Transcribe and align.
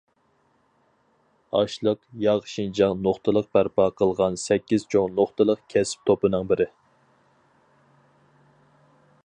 ئاشلىق، 1.57 1.99
ياغ 2.23 2.47
شىنجاڭ 2.53 2.95
نۇقتىلىق 3.07 3.51
بەرپا 3.57 3.85
قىلغان 4.01 4.39
سەككىز 4.45 4.87
چوڭ 4.95 5.13
نۇقتىلىق 5.19 5.61
كەسىپ 5.75 6.11
توپىنىڭ 6.11 6.49
بىرى. 6.53 6.67